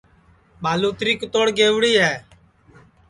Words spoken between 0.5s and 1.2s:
ٻالوتری